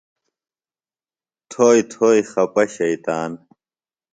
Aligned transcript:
تھوئی 1.49 1.81
تھوئی 1.91 2.19
خپہ 2.31 2.63
شیطان 2.75 3.31